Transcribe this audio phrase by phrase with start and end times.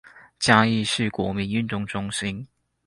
[0.39, 2.47] 嘉義市國民運動中心